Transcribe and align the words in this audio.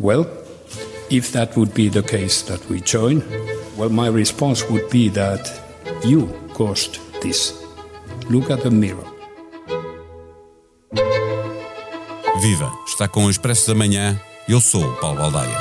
Well, 0.00 0.26
if 1.10 1.32
that 1.32 1.56
would 1.56 1.74
be 1.74 1.88
the 1.88 2.02
case 2.02 2.42
that 2.42 2.64
we 2.70 2.80
join, 2.80 3.22
well, 3.76 3.90
my 3.90 4.08
response 4.08 4.62
would 4.70 4.88
be 4.90 5.08
that 5.10 5.50
you 6.04 6.28
caused 6.54 7.00
this. 7.20 7.52
Look 8.30 8.50
at 8.50 8.62
the 8.62 8.70
mirror. 8.70 9.04
Viva! 12.40 12.70
Está 12.86 13.08
com 13.08 13.24
o 13.24 13.30
Expresso 13.30 13.66
da 13.66 13.74
Manhã. 13.74 14.20
Eu 14.48 14.60
sou 14.60 14.84
o 14.84 14.96
Paulo 15.00 15.18
Baldaia. 15.18 15.58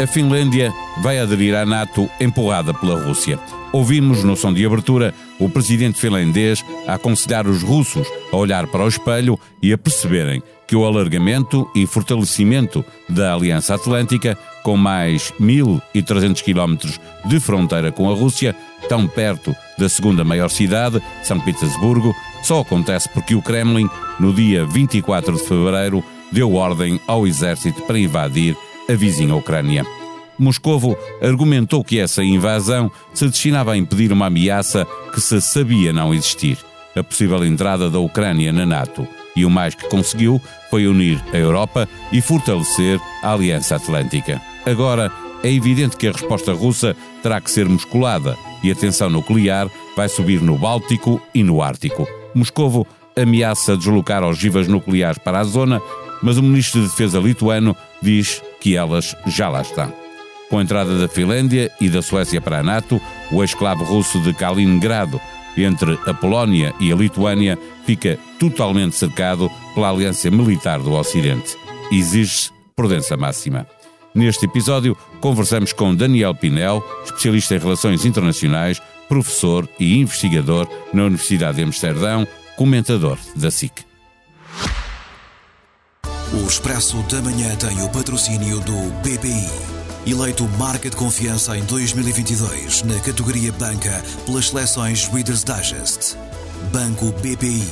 A 0.00 0.06
Finlândia 0.06 0.72
vai 1.02 1.18
aderir 1.18 1.56
à 1.56 1.66
NATO 1.66 2.08
empurrada 2.20 2.72
pela 2.72 3.04
Rússia. 3.04 3.38
Ouvimos 3.72 4.22
no 4.22 4.36
som 4.36 4.52
de 4.52 4.66
abertura 4.66 5.14
o 5.38 5.48
presidente 5.48 5.98
finlandês 5.98 6.62
a 6.86 6.94
aconselhar 6.94 7.46
os 7.46 7.62
russos 7.62 8.06
a 8.30 8.36
olhar 8.36 8.66
para 8.66 8.84
o 8.84 8.88
espelho 8.88 9.38
e 9.62 9.72
a 9.72 9.78
perceberem 9.78 10.42
que 10.66 10.76
o 10.76 10.84
alargamento 10.84 11.68
e 11.74 11.86
fortalecimento 11.86 12.84
da 13.08 13.34
Aliança 13.34 13.74
Atlântica, 13.74 14.38
com 14.62 14.76
mais 14.76 15.32
1.300 15.40 16.42
quilómetros 16.42 17.00
de 17.24 17.40
fronteira 17.40 17.90
com 17.90 18.10
a 18.10 18.14
Rússia, 18.14 18.54
tão 18.88 19.06
perto 19.06 19.54
da 19.78 19.88
segunda 19.88 20.24
maior 20.24 20.48
cidade, 20.48 21.02
São 21.22 21.40
Petersburgo, 21.40 22.14
só 22.42 22.60
acontece 22.60 23.08
porque 23.08 23.34
o 23.34 23.42
Kremlin, 23.42 23.88
no 24.18 24.32
dia 24.32 24.66
24 24.66 25.36
de 25.36 25.42
fevereiro, 25.44 26.04
deu 26.30 26.54
ordem 26.54 27.00
ao 27.06 27.26
exército 27.26 27.82
para 27.82 27.98
invadir 27.98 28.56
a 28.88 28.94
vizinha 28.94 29.34
Ucrânia. 29.34 30.01
Moscovo 30.42 30.98
argumentou 31.22 31.84
que 31.84 32.00
essa 32.00 32.22
invasão 32.22 32.90
se 33.14 33.26
destinava 33.26 33.72
a 33.72 33.76
impedir 33.76 34.12
uma 34.12 34.26
ameaça 34.26 34.86
que 35.14 35.20
se 35.20 35.40
sabia 35.40 35.92
não 35.92 36.12
existir, 36.12 36.58
a 36.96 37.02
possível 37.04 37.44
entrada 37.44 37.88
da 37.88 38.00
Ucrânia 38.00 38.52
na 38.52 38.66
NATO. 38.66 39.06
E 39.36 39.44
o 39.44 39.50
mais 39.50 39.74
que 39.74 39.88
conseguiu 39.88 40.40
foi 40.68 40.86
unir 40.86 41.22
a 41.32 41.36
Europa 41.36 41.88
e 42.10 42.20
fortalecer 42.20 43.00
a 43.22 43.32
Aliança 43.32 43.76
Atlântica. 43.76 44.42
Agora, 44.66 45.12
é 45.44 45.52
evidente 45.52 45.96
que 45.96 46.08
a 46.08 46.12
resposta 46.12 46.52
russa 46.52 46.96
terá 47.22 47.40
que 47.40 47.50
ser 47.50 47.68
musculada 47.68 48.36
e 48.64 48.70
a 48.70 48.74
tensão 48.74 49.08
nuclear 49.08 49.68
vai 49.96 50.08
subir 50.08 50.40
no 50.42 50.58
Báltico 50.58 51.20
e 51.32 51.42
no 51.42 51.62
Ártico. 51.62 52.06
Moscovo 52.34 52.86
ameaça 53.16 53.76
deslocar 53.76 54.24
ogivas 54.24 54.66
nucleares 54.66 55.18
para 55.18 55.40
a 55.40 55.44
zona, 55.44 55.80
mas 56.22 56.36
o 56.36 56.42
ministro 56.42 56.80
de 56.80 56.88
Defesa 56.88 57.18
lituano 57.18 57.76
diz 58.02 58.42
que 58.60 58.76
elas 58.76 59.14
já 59.26 59.48
lá 59.48 59.62
estão. 59.62 60.01
Com 60.52 60.58
a 60.58 60.62
entrada 60.62 60.98
da 60.98 61.08
Finlândia 61.08 61.72
e 61.80 61.88
da 61.88 62.02
Suécia 62.02 62.38
para 62.38 62.58
a 62.58 62.62
NATO, 62.62 63.00
o 63.30 63.42
exclave 63.42 63.82
russo 63.84 64.20
de 64.20 64.34
Kaliningrado, 64.34 65.18
entre 65.56 65.98
a 66.06 66.12
Polónia 66.12 66.74
e 66.78 66.92
a 66.92 66.94
Lituânia, 66.94 67.58
fica 67.86 68.18
totalmente 68.38 68.94
cercado 68.94 69.50
pela 69.74 69.88
aliança 69.88 70.30
militar 70.30 70.78
do 70.78 70.92
Ocidente. 70.92 71.56
Exige-se 71.90 72.50
prudência 72.76 73.16
máxima. 73.16 73.66
Neste 74.14 74.44
episódio, 74.44 74.94
conversamos 75.22 75.72
com 75.72 75.94
Daniel 75.94 76.34
Pinel, 76.34 76.84
especialista 77.02 77.54
em 77.54 77.58
relações 77.58 78.04
internacionais, 78.04 78.78
professor 79.08 79.66
e 79.80 80.00
investigador 80.00 80.68
na 80.92 81.04
Universidade 81.04 81.56
de 81.56 81.62
Amsterdão, 81.62 82.28
comentador 82.58 83.16
da 83.34 83.50
SIC. 83.50 83.86
O 86.34 86.46
Expresso 86.46 86.98
da 87.04 87.22
Manhã 87.22 87.56
tem 87.56 87.82
o 87.82 87.88
patrocínio 87.88 88.60
do 88.60 88.90
BPI. 89.00 89.71
Eleito 90.04 90.48
marca 90.58 90.90
de 90.90 90.96
confiança 90.96 91.56
em 91.56 91.64
2022 91.64 92.82
na 92.82 92.98
categoria 92.98 93.52
Banca 93.52 94.02
pelas 94.26 94.48
seleções 94.48 95.06
Reader's 95.06 95.44
Digest. 95.44 96.16
Banco 96.72 97.12
BPI, 97.20 97.64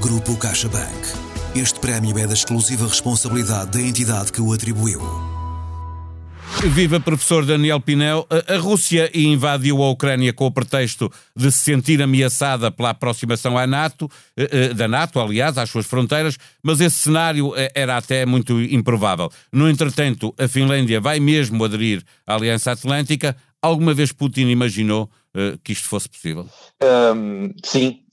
Grupo 0.00 0.34
CaixaBank. 0.34 1.08
Este 1.54 1.78
prémio 1.78 2.18
é 2.18 2.26
da 2.26 2.32
exclusiva 2.32 2.86
responsabilidade 2.86 3.72
da 3.72 3.82
entidade 3.82 4.32
que 4.32 4.40
o 4.40 4.54
atribuiu. 4.54 5.33
Viva 6.70 6.98
professor 6.98 7.44
Daniel 7.44 7.78
Pinel. 7.78 8.26
A 8.48 8.56
Rússia 8.56 9.10
invadiu 9.14 9.82
a 9.82 9.90
Ucrânia 9.90 10.32
com 10.32 10.46
o 10.46 10.50
pretexto 10.50 11.12
de 11.36 11.52
se 11.52 11.58
sentir 11.58 12.00
ameaçada 12.00 12.70
pela 12.70 12.90
aproximação 12.90 13.58
à 13.58 13.66
NATO, 13.66 14.10
eh, 14.36 14.48
eh, 14.50 14.68
da 14.74 14.88
NATO, 14.88 15.20
aliás, 15.20 15.58
às 15.58 15.68
suas 15.68 15.84
fronteiras, 15.84 16.38
mas 16.62 16.80
esse 16.80 16.96
cenário 16.96 17.52
eh, 17.54 17.70
era 17.74 17.96
até 17.96 18.24
muito 18.24 18.60
improvável. 18.60 19.30
No 19.52 19.68
entretanto, 19.68 20.34
a 20.38 20.48
Finlândia 20.48 21.00
vai 21.00 21.20
mesmo 21.20 21.62
aderir 21.64 22.02
à 22.26 22.34
Aliança 22.34 22.72
Atlântica. 22.72 23.36
Alguma 23.60 23.92
vez 23.92 24.10
Putin 24.10 24.48
imaginou 24.48 25.10
que 25.64 25.72
isto 25.72 25.88
fosse 25.88 26.08
possível? 26.08 26.48
Um, 26.80 27.52
sim, 27.64 28.03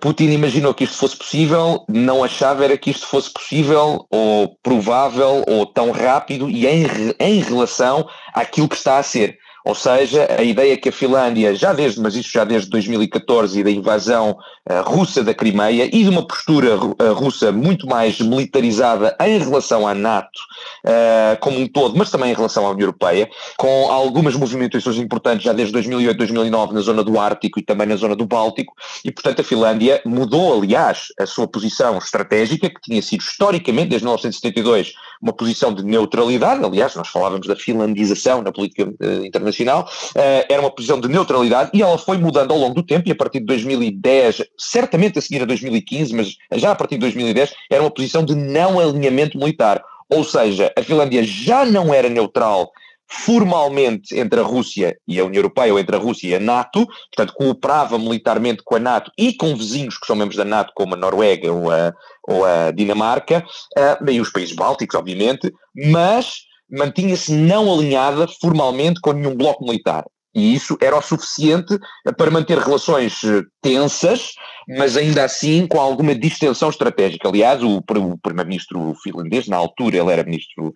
Putin 0.00 0.30
imaginou 0.30 0.74
que 0.74 0.84
isto 0.84 0.96
fosse 0.96 1.16
possível, 1.16 1.84
não 1.88 2.24
achava 2.24 2.64
era 2.64 2.76
que 2.76 2.90
isto 2.90 3.06
fosse 3.06 3.30
possível 3.30 4.06
ou 4.10 4.56
provável 4.62 5.44
ou 5.46 5.66
tão 5.66 5.90
rápido 5.90 6.48
e 6.48 6.66
em, 6.66 6.86
em 7.18 7.40
relação 7.40 8.08
àquilo 8.34 8.68
que 8.68 8.76
está 8.76 8.98
a 8.98 9.02
ser. 9.02 9.38
Ou 9.64 9.74
seja, 9.76 10.26
a 10.36 10.42
ideia 10.42 10.76
que 10.76 10.88
a 10.88 10.92
Finlândia, 10.92 11.54
já 11.54 11.72
desde, 11.72 12.00
mas 12.00 12.16
isso 12.16 12.30
já 12.32 12.44
desde 12.44 12.68
2014 12.68 13.60
e 13.60 13.64
da 13.64 13.70
invasão 13.70 14.36
uh, 14.68 14.82
russa 14.84 15.22
da 15.22 15.32
Crimeia 15.32 15.84
e 15.84 16.02
de 16.02 16.08
uma 16.08 16.26
postura 16.26 16.76
uh, 16.76 17.12
russa 17.14 17.52
muito 17.52 17.86
mais 17.86 18.20
militarizada 18.20 19.16
em 19.20 19.38
relação 19.38 19.86
à 19.86 19.94
NATO 19.94 20.40
uh, 20.84 21.38
como 21.40 21.60
um 21.60 21.68
todo, 21.68 21.96
mas 21.96 22.10
também 22.10 22.32
em 22.32 22.34
relação 22.34 22.66
à 22.66 22.70
União 22.70 22.86
Europeia, 22.86 23.30
com 23.56 23.88
algumas 23.88 24.34
movimentações 24.34 24.96
importantes 24.96 25.44
já 25.44 25.52
desde 25.52 25.72
2008, 25.72 26.16
2009 26.16 26.74
na 26.74 26.80
zona 26.80 27.04
do 27.04 27.18
Ártico 27.20 27.60
e 27.60 27.62
também 27.62 27.86
na 27.86 27.96
zona 27.96 28.16
do 28.16 28.26
Báltico, 28.26 28.74
e 29.04 29.12
portanto 29.12 29.40
a 29.40 29.44
Finlândia 29.44 30.02
mudou, 30.04 30.60
aliás, 30.60 31.08
a 31.20 31.26
sua 31.26 31.46
posição 31.46 31.98
estratégica, 31.98 32.68
que 32.68 32.80
tinha 32.80 33.00
sido 33.00 33.20
historicamente, 33.20 33.90
desde 33.90 34.04
1972, 34.04 34.92
uma 35.20 35.32
posição 35.32 35.72
de 35.72 35.84
neutralidade, 35.84 36.64
aliás, 36.64 36.96
nós 36.96 37.08
falávamos 37.08 37.46
da 37.46 37.54
finlandização 37.54 38.42
na 38.42 38.50
política 38.50 38.92
internacional 39.24 39.51
Uh, 39.60 40.44
era 40.48 40.60
uma 40.60 40.70
posição 40.70 41.00
de 41.00 41.08
neutralidade 41.08 41.70
e 41.74 41.82
ela 41.82 41.98
foi 41.98 42.18
mudando 42.18 42.52
ao 42.52 42.58
longo 42.58 42.74
do 42.74 42.82
tempo 42.82 43.08
e 43.08 43.12
a 43.12 43.14
partir 43.14 43.40
de 43.40 43.46
2010, 43.46 44.42
certamente 44.58 45.18
a 45.18 45.22
seguir 45.22 45.42
a 45.42 45.46
2015, 45.46 46.14
mas 46.14 46.36
já 46.54 46.72
a 46.72 46.74
partir 46.74 46.96
de 46.96 47.00
2010, 47.00 47.52
era 47.70 47.82
uma 47.82 47.90
posição 47.90 48.24
de 48.24 48.34
não 48.34 48.78
alinhamento 48.78 49.38
militar. 49.38 49.82
Ou 50.08 50.24
seja, 50.24 50.72
a 50.76 50.82
Finlândia 50.82 51.22
já 51.24 51.64
não 51.64 51.92
era 51.92 52.08
neutral 52.08 52.70
formalmente 53.12 54.18
entre 54.18 54.40
a 54.40 54.42
Rússia 54.42 54.96
e 55.06 55.20
a 55.20 55.24
União 55.24 55.40
Europeia, 55.40 55.72
ou 55.72 55.78
entre 55.78 55.94
a 55.94 55.98
Rússia 55.98 56.28
e 56.28 56.34
a 56.34 56.40
NATO, 56.40 56.86
portanto, 57.14 57.34
cooperava 57.34 57.98
militarmente 57.98 58.62
com 58.64 58.76
a 58.76 58.78
NATO 58.78 59.12
e 59.18 59.34
com 59.34 59.54
vizinhos 59.54 59.98
que 59.98 60.06
são 60.06 60.16
membros 60.16 60.36
da 60.36 60.44
NATO, 60.44 60.72
como 60.74 60.94
a 60.94 60.96
Noruega 60.96 61.52
ou 61.52 61.70
a, 61.70 61.92
ou 62.26 62.44
a 62.44 62.70
Dinamarca, 62.70 63.44
uh, 63.76 64.10
e 64.10 64.20
os 64.20 64.30
países 64.30 64.54
bálticos, 64.54 64.98
obviamente, 64.98 65.52
mas 65.92 66.44
mantinha-se 66.72 67.32
não 67.32 67.72
alinhada 67.72 68.26
formalmente 68.40 69.00
com 69.00 69.12
nenhum 69.12 69.36
bloco 69.36 69.64
militar. 69.64 70.04
E 70.34 70.54
isso 70.54 70.78
era 70.80 70.96
o 70.96 71.02
suficiente 71.02 71.78
para 72.16 72.30
manter 72.30 72.56
relações 72.56 73.22
eh, 73.22 73.42
tensas, 73.60 74.32
mas 74.66 74.96
ainda 74.96 75.24
assim 75.24 75.66
com 75.66 75.78
alguma 75.78 76.14
distensão 76.14 76.70
estratégica. 76.70 77.28
Aliás, 77.28 77.62
o, 77.62 77.76
o 77.76 78.18
primeiro-ministro 78.18 78.94
finlandês, 79.02 79.46
na 79.46 79.58
altura 79.58 79.98
ele 79.98 80.10
era 80.10 80.24
ministro, 80.24 80.72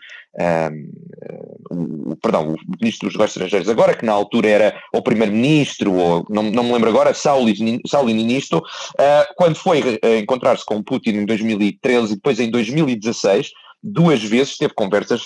um, 1.73 2.11
o, 2.11 2.17
perdão, 2.17 2.53
o 2.53 2.57
ministro 2.79 3.09
dos 3.09 3.15
negócios 3.15 3.37
estrangeiros, 3.37 3.69
agora 3.71 3.97
que 3.97 4.05
na 4.05 4.13
altura 4.13 4.49
era 4.49 4.83
o 4.93 5.01
primeiro-ministro, 5.01 5.95
ou 5.95 6.27
não, 6.29 6.43
não 6.43 6.65
me 6.65 6.73
lembro 6.75 6.91
agora, 6.91 7.15
Sauli, 7.15 7.81
Sauli 7.87 8.13
Niinisto, 8.13 8.59
uh, 8.59 9.35
quando 9.37 9.55
foi 9.55 9.99
eh, 10.03 10.19
encontrar-se 10.19 10.67
com 10.67 10.83
Putin 10.83 11.11
em 11.11 11.25
2013 11.25 12.13
e 12.13 12.17
depois 12.17 12.39
em 12.39 12.51
2016, 12.51 13.53
duas 13.83 14.23
vezes 14.23 14.59
teve 14.59 14.75
conversas 14.75 15.23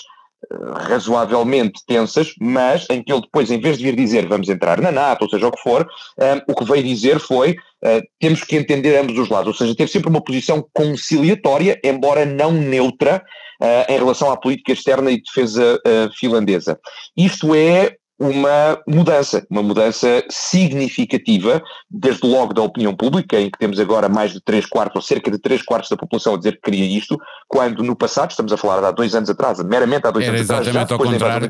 razoavelmente 0.87 1.81
tensas, 1.87 2.33
mas 2.39 2.87
em 2.89 3.03
que 3.03 3.11
ele 3.11 3.21
depois, 3.21 3.51
em 3.51 3.59
vez 3.59 3.77
de 3.77 3.83
vir 3.83 3.95
dizer 3.95 4.27
vamos 4.27 4.49
entrar 4.49 4.81
na 4.81 4.91
NATO, 4.91 5.23
ou 5.23 5.29
seja, 5.29 5.47
o 5.47 5.51
que 5.51 5.61
for, 5.61 5.87
um, 6.19 6.51
o 6.51 6.55
que 6.55 6.65
veio 6.65 6.83
dizer 6.83 7.19
foi 7.19 7.51
uh, 7.51 8.01
temos 8.19 8.43
que 8.43 8.55
entender 8.55 8.97
ambos 8.97 9.17
os 9.17 9.29
lados, 9.29 9.47
ou 9.47 9.53
seja, 9.53 9.75
teve 9.75 9.91
sempre 9.91 10.09
uma 10.09 10.23
posição 10.23 10.65
conciliatória, 10.73 11.79
embora 11.83 12.25
não 12.25 12.51
neutra, 12.51 13.23
uh, 13.61 13.91
em 13.91 13.97
relação 13.97 14.31
à 14.31 14.37
política 14.37 14.73
externa 14.73 15.11
e 15.11 15.21
defesa 15.21 15.75
uh, 15.75 16.11
finlandesa. 16.17 16.79
Isto 17.15 17.53
é 17.55 17.95
uma 18.21 18.79
mudança, 18.87 19.43
uma 19.49 19.63
mudança 19.63 20.23
significativa, 20.29 21.59
desde 21.89 22.27
logo 22.27 22.53
da 22.53 22.61
opinião 22.61 22.95
pública, 22.95 23.39
em 23.39 23.49
que 23.49 23.57
temos 23.57 23.79
agora 23.79 24.07
mais 24.07 24.31
de 24.31 24.39
3 24.39 24.67
quartos, 24.67 24.97
ou 24.97 25.01
cerca 25.01 25.31
de 25.31 25.39
3 25.39 25.63
quartos 25.63 25.89
da 25.89 25.97
população 25.97 26.35
a 26.35 26.37
dizer 26.37 26.53
que 26.53 26.61
queria 26.61 26.85
isto, 26.85 27.17
quando 27.47 27.81
no 27.81 27.95
passado, 27.95 28.29
estamos 28.29 28.53
a 28.53 28.57
falar 28.57 28.79
de 28.79 28.85
há 28.85 28.91
dois 28.91 29.15
anos 29.15 29.27
atrás, 29.27 29.59
meramente 29.63 30.05
há 30.05 30.11
dois 30.11 30.27
Era 30.27 30.37
anos 30.37 30.51
atrás, 30.51 30.67
já 30.67 30.83
depois 30.83 31.09
da 31.09 31.15
invasão 31.15 31.49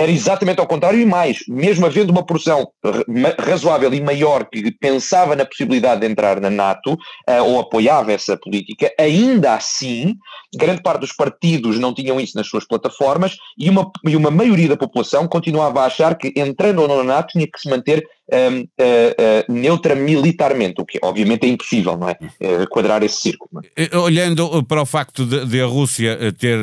era 0.00 0.10
exatamente 0.10 0.58
ao 0.58 0.66
contrário 0.66 0.98
e 0.98 1.04
mais, 1.04 1.40
mesmo 1.46 1.84
havendo 1.84 2.10
uma 2.10 2.24
porção 2.24 2.66
razoável 3.38 3.92
e 3.92 4.00
maior 4.00 4.48
que 4.48 4.70
pensava 4.70 5.36
na 5.36 5.44
possibilidade 5.44 6.00
de 6.00 6.06
entrar 6.06 6.40
na 6.40 6.48
NATO 6.48 6.94
uh, 6.94 7.44
ou 7.44 7.60
apoiava 7.60 8.10
essa 8.10 8.34
política, 8.34 8.90
ainda 8.98 9.54
assim, 9.54 10.14
grande 10.54 10.82
parte 10.82 11.00
dos 11.00 11.12
partidos 11.12 11.78
não 11.78 11.92
tinham 11.92 12.18
isso 12.18 12.34
nas 12.34 12.46
suas 12.46 12.66
plataformas 12.66 13.36
e 13.58 13.68
uma, 13.68 13.90
e 14.06 14.16
uma 14.16 14.30
maioria 14.30 14.70
da 14.70 14.76
população 14.76 15.28
continuava 15.28 15.82
a 15.82 15.86
achar 15.86 16.16
que 16.16 16.32
entrando 16.34 16.80
ou 16.80 16.88
não 16.88 16.98
na 16.98 17.04
NATO 17.04 17.32
tinha 17.32 17.46
que 17.46 17.60
se 17.60 17.68
manter 17.68 18.02
uh, 18.30 18.62
uh, 18.62 19.52
neutra 19.52 19.94
militarmente, 19.94 20.80
o 20.80 20.84
que 20.84 20.98
obviamente 21.02 21.44
é 21.44 21.48
impossível, 21.48 21.96
não 21.96 22.08
é? 22.08 22.16
Uh, 22.40 22.68
quadrar 22.68 23.02
esse 23.02 23.16
círculo. 23.16 23.62
É? 23.76 23.96
Olhando 23.96 24.62
para 24.64 24.80
o 24.80 24.86
facto 24.86 25.26
de, 25.26 25.44
de 25.46 25.60
a 25.60 25.66
Rússia 25.66 26.32
ter 26.38 26.58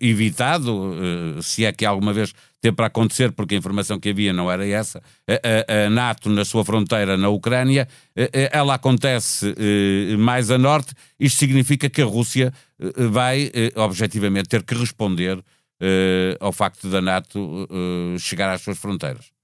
evitado, 0.00 0.94
se 1.42 1.64
é 1.64 1.72
que 1.72 1.84
alguma 1.84 2.12
vez 2.12 2.32
teve 2.60 2.74
para 2.74 2.86
acontecer, 2.86 3.32
porque 3.32 3.54
a 3.54 3.58
informação 3.58 3.98
que 3.98 4.08
havia 4.08 4.32
não 4.32 4.50
era 4.50 4.66
essa, 4.66 5.00
a, 5.28 5.32
a, 5.34 5.86
a 5.86 5.90
NATO 5.90 6.28
na 6.28 6.44
sua 6.44 6.64
fronteira 6.64 7.16
na 7.16 7.28
Ucrânia, 7.28 7.86
ela 8.50 8.74
acontece 8.74 9.54
mais 10.18 10.50
a 10.50 10.58
norte, 10.58 10.92
isto 11.18 11.38
significa 11.38 11.88
que 11.88 12.02
a 12.02 12.06
Rússia 12.06 12.52
vai, 13.10 13.50
objetivamente, 13.76 14.48
ter 14.48 14.62
que 14.62 14.74
responder 14.74 15.38
ao 16.40 16.52
facto 16.52 16.88
da 16.88 17.00
NATO 17.00 17.68
chegar 18.18 18.52
às 18.52 18.62
suas 18.62 18.78
fronteiras. 18.78 19.35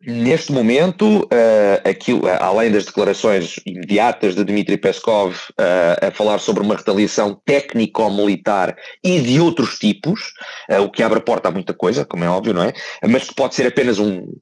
Neste 0.00 0.52
momento, 0.52 1.22
uh, 1.24 1.88
aquilo, 1.88 2.22
além 2.40 2.70
das 2.70 2.84
declarações 2.84 3.56
imediatas 3.66 4.36
de 4.36 4.44
Dmitry 4.44 4.76
Peskov 4.76 5.34
uh, 5.34 6.06
a 6.06 6.10
falar 6.12 6.38
sobre 6.38 6.62
uma 6.62 6.76
retaliação 6.76 7.34
técnico-militar 7.44 8.76
e 9.02 9.20
de 9.20 9.40
outros 9.40 9.76
tipos, 9.76 10.34
uh, 10.70 10.82
o 10.82 10.90
que 10.90 11.02
abre 11.02 11.18
a 11.18 11.22
porta 11.22 11.48
a 11.48 11.50
muita 11.50 11.74
coisa, 11.74 12.04
como 12.04 12.22
é 12.22 12.28
óbvio, 12.28 12.54
não 12.54 12.62
é? 12.62 12.72
Mas 13.08 13.24
que 13.24 13.34
pode 13.34 13.56
ser 13.56 13.66
apenas 13.66 13.98
um, 13.98 14.32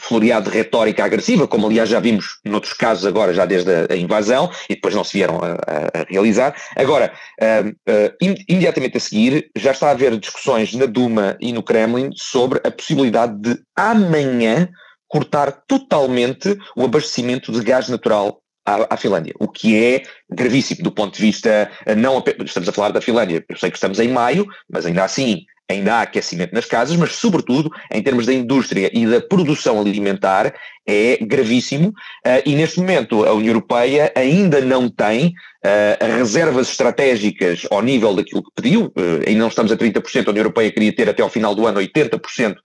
floreado 0.00 0.50
de 0.50 0.56
retórica 0.56 1.04
agressiva, 1.04 1.46
como 1.46 1.66
aliás 1.66 1.88
já 1.88 2.00
vimos 2.00 2.40
noutros 2.44 2.72
casos 2.72 3.04
agora, 3.04 3.34
já 3.34 3.44
desde 3.44 3.70
a, 3.70 3.86
a 3.90 3.96
invasão, 3.96 4.50
e 4.68 4.74
depois 4.74 4.94
não 4.94 5.04
se 5.04 5.12
vieram 5.12 5.40
a, 5.42 5.52
a, 5.52 6.04
realizar. 6.08 6.54
Agora, 6.74 7.12
uh, 7.40 7.68
uh, 7.68 8.34
imediatamente 8.48 8.96
a 8.96 9.00
seguir, 9.00 9.50
já 9.56 9.72
está 9.72 9.88
a 9.88 9.90
haver 9.90 10.16
discussões 10.18 10.72
na 10.74 10.86
Duma 10.86 11.36
e 11.40 11.52
no 11.52 11.62
Kremlin 11.62 12.10
sobre 12.14 12.60
a 12.64 12.70
possibilidade 12.70 13.36
de 13.38 13.60
amanhã 13.76 14.68
cortar 15.06 15.52
totalmente 15.66 16.56
o 16.76 16.84
abastecimento 16.84 17.52
de 17.52 17.60
gás 17.62 17.88
natural 17.88 18.40
à, 18.64 18.94
à, 18.94 18.96
Finlândia, 18.96 19.34
o 19.38 19.48
que 19.48 19.76
é 19.76 20.02
gravíssimo 20.32 20.82
do 20.82 20.92
ponto 20.92 21.16
de 21.16 21.22
vista, 21.22 21.70
não 21.96 22.22
estamos 22.44 22.68
a 22.68 22.72
falar 22.72 22.90
da 22.90 23.00
Finlândia, 23.00 23.44
eu 23.48 23.56
sei 23.56 23.70
que 23.70 23.76
estamos 23.76 23.98
em 23.98 24.08
maio, 24.08 24.46
mas 24.68 24.86
ainda 24.86 25.04
assim 25.04 25.44
ainda 25.70 25.94
há 25.94 26.02
aquecimento 26.02 26.52
nas 26.52 26.66
casas, 26.66 26.96
mas 26.96 27.12
sobretudo 27.12 27.70
em 27.92 28.02
termos 28.02 28.26
da 28.26 28.34
indústria 28.34 28.90
e 28.92 29.06
da 29.06 29.20
produção 29.20 29.80
alimentar 29.80 30.52
é 30.86 31.18
gravíssimo. 31.20 31.88
Uh, 32.26 32.42
e 32.44 32.54
neste 32.54 32.80
momento 32.80 33.24
a 33.24 33.32
União 33.32 33.52
Europeia 33.52 34.12
ainda 34.16 34.60
não 34.60 34.88
tem 34.88 35.28
uh, 35.28 36.16
reservas 36.18 36.68
estratégicas 36.68 37.66
ao 37.70 37.82
nível 37.82 38.14
daquilo 38.14 38.42
que 38.42 38.50
pediu, 38.56 38.92
ainda 39.26 39.40
não 39.40 39.48
estamos 39.48 39.70
a 39.70 39.76
30%, 39.76 40.26
a 40.26 40.30
União 40.30 40.42
Europeia 40.42 40.72
queria 40.72 40.94
ter 40.94 41.08
até 41.08 41.22
ao 41.22 41.28
final 41.28 41.54
do 41.54 41.66
ano 41.66 41.80
80% 41.80 42.56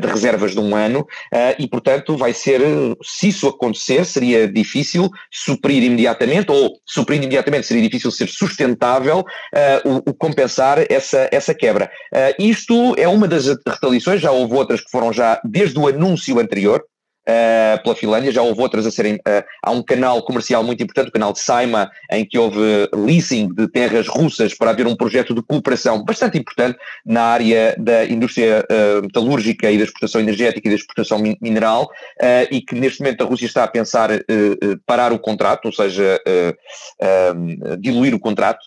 de 0.00 0.06
reservas 0.06 0.52
de 0.52 0.58
um 0.58 0.74
ano. 0.74 1.06
E 1.58 1.68
portanto 1.68 2.16
vai 2.16 2.32
ser, 2.32 2.62
se 3.02 3.28
isso 3.28 3.46
acontecer, 3.46 4.06
seria 4.06 4.48
difícil 4.48 5.10
suprir 5.30 5.82
imediatamente 5.82 6.50
ou 6.50 6.78
suprir 6.86 7.05
imediatamente 7.14 7.66
seria 7.66 7.82
difícil 7.82 8.10
ser 8.10 8.28
sustentável 8.28 9.24
o, 9.84 10.10
o, 10.10 10.14
compensar 10.14 10.84
essa, 10.90 11.28
essa 11.30 11.54
quebra. 11.54 11.90
isto 12.38 12.94
é 12.98 13.06
uma 13.06 13.28
das 13.28 13.46
retaliações, 13.46 14.20
já 14.20 14.30
houve 14.30 14.54
outras 14.54 14.80
que 14.80 14.90
foram 14.90 15.12
já 15.12 15.40
desde 15.44 15.78
o 15.78 15.86
anúncio 15.86 16.38
anterior, 16.38 16.82
uh, 17.26 17.82
pela 17.82 17.94
Finlândia, 17.94 18.32
já 18.32 18.42
houve 18.42 18.60
outras 18.60 18.86
a 18.86 18.90
serem. 18.90 19.16
Uh, 19.16 19.44
há 19.62 19.70
um 19.70 19.82
canal 19.82 20.22
comercial 20.22 20.62
muito 20.62 20.82
importante, 20.82 21.08
o 21.08 21.12
canal 21.12 21.32
de 21.32 21.40
Saima, 21.40 21.90
em 22.10 22.24
que 22.24 22.38
houve 22.38 22.88
leasing 22.94 23.52
de 23.52 23.68
terras 23.68 24.06
russas 24.06 24.54
para 24.54 24.70
haver 24.70 24.86
um 24.86 24.96
projeto 24.96 25.34
de 25.34 25.42
cooperação 25.42 26.04
bastante 26.04 26.38
importante 26.38 26.78
na 27.04 27.22
área 27.22 27.74
da 27.78 28.04
indústria 28.06 28.64
uh, 28.70 29.02
metalúrgica 29.02 29.70
e 29.70 29.78
da 29.78 29.84
exportação 29.84 30.20
energética 30.20 30.68
e 30.68 30.70
da 30.70 30.76
exportação 30.76 31.18
min 31.18 31.36
mineral, 31.40 31.90
e 32.50 32.60
que 32.60 32.74
neste 32.74 33.00
momento 33.00 33.22
a 33.22 33.26
Rússia 33.26 33.46
está 33.46 33.64
a 33.64 33.68
pensar 33.68 34.10
parar 34.86 35.12
o 35.12 35.18
contrato, 35.18 35.66
ou 35.66 35.72
seja, 35.72 36.20
diluir 37.78 38.14
o 38.14 38.18
contrato. 38.18 38.60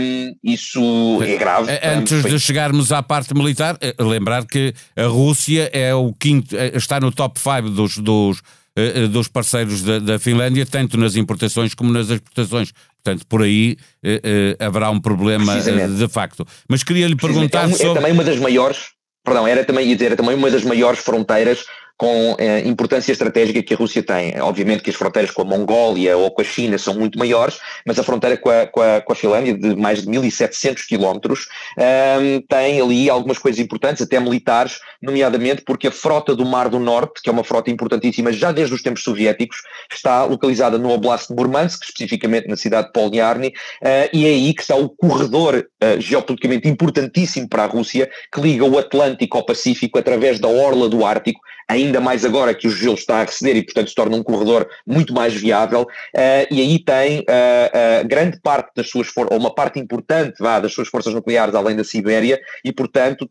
Um, 0.00 0.34
isso 0.42 1.22
é 1.22 1.36
grave. 1.36 1.70
Antes 1.82 2.22
de 2.22 2.38
chegarmos 2.38 2.92
à 2.92 3.02
parte 3.02 3.34
militar, 3.34 3.78
lembrar 3.98 4.46
que 4.46 4.72
a 4.96 5.06
Rússia 5.06 5.70
é 5.72 5.94
o 5.94 6.12
quinto, 6.12 6.56
está 6.56 7.00
no 7.00 7.12
top 7.12 7.38
5 7.38 7.71
dos, 7.72 7.98
dos, 7.98 8.42
eh, 8.76 9.04
eh, 9.04 9.06
dos 9.06 9.28
parceiros 9.28 9.82
da, 9.82 9.98
da, 9.98 10.18
Finlândia, 10.18 10.64
tanto 10.64 10.96
nas 10.96 11.14
importações 11.16 11.74
como 11.74 11.92
nas 11.92 12.08
exportações. 12.08 12.72
Portanto, 13.02 13.26
por 13.26 13.42
aí 13.42 13.76
eh, 14.02 14.56
haverá 14.58 14.90
um 14.90 15.00
problema 15.00 15.60
de 15.60 16.08
facto. 16.08 16.46
Mas 16.68 16.82
queria 16.82 17.06
lhe 17.06 17.16
perguntar. 17.16 17.64
É, 17.64 17.66
um, 17.66 17.72
sobre... 17.72 17.90
é 17.90 17.94
também 17.94 18.12
uma 18.12 18.24
das 18.24 18.38
maiores, 18.38 18.90
perdão, 19.24 19.46
era 19.46 19.64
também, 19.64 19.88
ia 19.88 19.94
dizer, 19.94 20.06
era 20.06 20.16
também 20.16 20.34
uma 20.34 20.50
das 20.50 20.64
maiores 20.64 21.00
fronteiras 21.00 21.64
com 21.96 22.36
a 22.38 22.42
eh, 22.42 22.66
importância 22.66 23.12
estratégica 23.12 23.62
que 23.62 23.74
a 23.74 23.76
Rússia 23.76 24.02
tem. 24.02 24.40
Obviamente 24.40 24.82
que 24.82 24.90
as 24.90 24.96
fronteiras 24.96 25.30
com 25.30 25.42
a 25.42 25.44
Mongólia 25.44 26.16
ou 26.16 26.30
com 26.30 26.42
a 26.42 26.44
China 26.44 26.78
são 26.78 26.94
muito 26.94 27.18
maiores, 27.18 27.58
mas 27.86 27.98
a 27.98 28.02
fronteira 28.02 28.36
com 28.36 28.50
a, 28.50 28.66
com 28.66 28.80
a, 28.80 29.00
com 29.00 29.12
a 29.12 29.16
Finlândia, 29.16 29.54
de 29.54 29.76
mais 29.76 30.02
de 30.02 30.08
1.700 30.08 30.86
quilómetros, 30.86 31.46
um, 31.78 32.40
tem 32.48 32.80
ali 32.80 33.08
algumas 33.08 33.38
coisas 33.38 33.60
importantes, 33.60 34.02
até 34.02 34.18
militares, 34.18 34.80
nomeadamente 35.00 35.62
porque 35.62 35.88
a 35.88 35.92
frota 35.92 36.34
do 36.34 36.44
Mar 36.44 36.68
do 36.68 36.78
Norte, 36.78 37.20
que 37.22 37.28
é 37.28 37.32
uma 37.32 37.44
frota 37.44 37.70
importantíssima 37.70 38.32
já 38.32 38.52
desde 38.52 38.74
os 38.74 38.82
tempos 38.82 39.02
soviéticos, 39.02 39.58
está 39.92 40.24
localizada 40.24 40.78
no 40.78 40.90
Oblast 40.90 41.28
de 41.28 41.34
Murmansk, 41.34 41.84
especificamente 41.84 42.48
na 42.48 42.56
cidade 42.56 42.88
de 42.88 42.92
Polniarny, 42.92 43.48
uh, 43.48 44.08
e 44.12 44.26
é 44.26 44.30
aí 44.30 44.54
que 44.54 44.62
está 44.62 44.76
o 44.76 44.88
corredor 44.88 45.66
uh, 45.82 46.00
geopoliticamente 46.00 46.68
importantíssimo 46.68 47.48
para 47.48 47.64
a 47.64 47.66
Rússia, 47.66 48.10
que 48.32 48.40
liga 48.40 48.64
o 48.64 48.78
Atlântico 48.78 49.36
ao 49.36 49.44
Pacífico 49.44 49.98
através 49.98 50.38
da 50.40 50.48
orla 50.48 50.88
do 50.88 51.04
Ártico, 51.04 51.40
ainda 51.68 52.00
mais 52.00 52.24
agora 52.24 52.54
que 52.54 52.66
o 52.66 52.70
gelo 52.70 52.94
está 52.94 53.20
a 53.20 53.24
receder 53.24 53.56
e, 53.56 53.62
portanto, 53.62 53.88
se 53.88 53.94
torna 53.94 54.16
um 54.16 54.22
corredor 54.22 54.68
muito 54.86 55.12
mais 55.12 55.34
viável. 55.34 55.82
Uh, 55.82 56.46
e 56.50 56.60
aí 56.60 56.78
tem 56.78 57.20
uh, 57.20 57.22
uh, 57.22 58.08
grande 58.08 58.40
parte 58.40 58.70
das 58.76 58.88
suas 58.88 59.08
forças, 59.08 59.32
ou 59.32 59.38
uma 59.38 59.54
parte 59.54 59.78
importante 59.78 60.34
vá, 60.38 60.60
das 60.60 60.72
suas 60.72 60.88
forças 60.88 61.14
nucleares 61.14 61.54
além 61.54 61.76
da 61.76 61.84
Sibéria, 61.84 62.40
e, 62.64 62.72
portanto, 62.72 63.28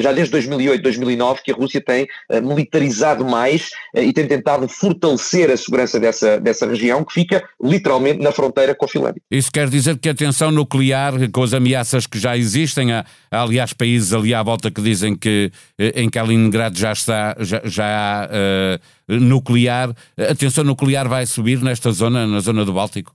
já 0.00 0.12
desde 0.12 0.32
2008, 0.32 0.82
2009, 0.82 1.42
que 1.42 1.52
a 1.52 1.54
Rússia 1.54 1.80
tem 1.80 2.06
militarizado 2.42 3.24
mais 3.24 3.70
e 3.94 4.12
tem 4.12 4.26
tentado 4.26 4.68
fortalecer 4.68 5.50
a 5.50 5.56
segurança 5.56 6.00
dessa, 6.00 6.38
dessa 6.40 6.66
região, 6.66 7.04
que 7.04 7.12
fica 7.14 7.42
literalmente 7.62 8.20
na 8.20 8.32
fronteira 8.32 8.74
com 8.74 8.84
a 8.84 8.88
Finlândia. 8.88 9.22
Isso 9.30 9.50
quer 9.50 9.68
dizer 9.68 9.98
que 9.98 10.08
a 10.08 10.14
tensão 10.14 10.50
nuclear, 10.50 11.14
com 11.30 11.42
as 11.42 11.54
ameaças 11.54 12.06
que 12.06 12.18
já 12.18 12.36
existem, 12.36 12.92
há, 12.92 13.04
há 13.30 13.42
aliás 13.42 13.72
países 13.72 14.12
ali 14.12 14.34
à 14.34 14.42
volta 14.42 14.70
que 14.70 14.82
dizem 14.82 15.16
que 15.16 15.50
em 15.78 16.10
Kaliningrado 16.10 16.76
já 16.76 16.92
está, 16.92 17.36
já, 17.38 17.62
já 17.72 18.28
uh, 18.28 19.12
nuclear. 19.12 19.94
A 20.18 20.34
tensão 20.34 20.64
nuclear 20.64 21.08
vai 21.08 21.26
subir 21.26 21.60
nesta 21.60 21.90
zona, 21.92 22.26
na 22.26 22.40
zona 22.40 22.64
do 22.64 22.72
Báltico? 22.72 23.14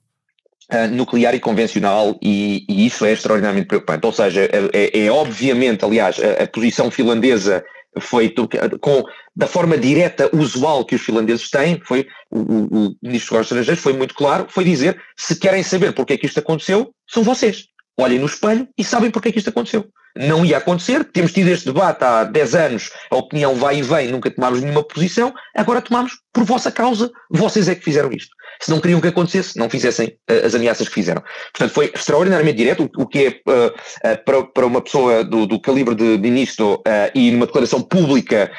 Uh, 0.72 0.94
nuclear 0.94 1.34
e 1.34 1.40
convencional 1.40 2.20
e, 2.22 2.66
e, 2.68 2.86
isso 2.86 3.06
é 3.06 3.14
extraordinariamente 3.14 3.68
preocupante. 3.68 4.06
Ou 4.06 4.12
seja, 4.12 4.42
é, 4.42 4.70
é, 4.74 5.06
é 5.06 5.12
obviamente, 5.12 5.86
aliás, 5.86 6.20
a, 6.20 6.44
a, 6.44 6.48
posição 6.48 6.92
finlandesa 6.92 7.64
foi 8.00 8.34
com, 8.82 9.04
da 9.36 9.48
forma 9.48 9.78
direta, 9.78 10.30
usual 10.34 10.84
que 10.84 10.96
os 10.96 11.02
finlandeses 11.02 11.50
têm, 11.50 11.80
foi 11.86 12.06
o, 12.30 12.40
o, 12.40 12.88
o 12.88 12.96
ministro 13.02 13.38
dos 13.38 13.46
Estrangeiros 13.46 13.82
foi 13.82 13.94
muito 13.94 14.14
claro, 14.14 14.46
foi 14.50 14.64
dizer, 14.64 15.02
se 15.16 15.40
querem 15.40 15.64
saber 15.64 15.94
porque 15.94 16.14
é 16.14 16.18
que 16.18 16.26
isto 16.26 16.40
aconteceu, 16.40 16.92
são 17.08 17.24
vocês. 17.24 17.68
Olhem 18.00 18.20
no 18.20 18.26
espelho 18.26 18.68
e 18.78 18.84
sabem 18.84 19.10
porque 19.10 19.30
é 19.30 19.32
que 19.32 19.40
isto 19.40 19.50
aconteceu 19.50 19.90
não 20.18 20.44
ia 20.44 20.58
acontecer. 20.58 21.04
Temos 21.06 21.32
tido 21.32 21.50
este 21.50 21.66
debate 21.66 22.04
há 22.04 22.24
10 22.24 22.56
anos, 22.56 22.90
a 23.10 23.16
opinião 23.16 23.56
vai 23.56 23.78
e 23.78 23.82
vem, 23.82 24.08
nunca 24.10 24.32
tomámos 24.32 24.62
nenhuma 24.62 24.84
posição, 24.84 25.34
agora 25.56 25.82
tomamos 25.82 26.14
por 26.34 26.44
vossa 26.44 26.72
causa, 26.72 27.12
vocês 27.30 27.68
é 27.68 27.76
que 27.76 27.84
fizeram 27.84 28.12
isto. 28.12 28.36
Se 28.60 28.72
não 28.72 28.80
queriam 28.80 29.02
que 29.02 29.08
acontecesse, 29.08 29.58
não 29.58 29.70
fizessem 29.70 30.08
uh, 30.30 30.46
as 30.46 30.56
ameaças 30.56 30.88
que 30.88 30.94
fizeram. 30.94 31.22
Portanto, 31.54 31.74
foi 31.74 31.92
extraordinariamente 31.94 32.58
direto, 32.58 32.90
o, 32.98 33.06
que 33.06 33.20
é 33.20 33.52
uh, 33.52 33.68
uh, 33.68 34.44
para, 34.54 34.66
uma 34.66 34.82
pessoa 34.82 35.24
do, 35.24 35.46
do 35.46 35.60
calibre 35.60 35.96
de 35.96 36.18
ministro 36.18 36.82
e 37.14 37.32
numa 37.32 37.46
declaração 37.46 37.82
pública, 37.82 38.52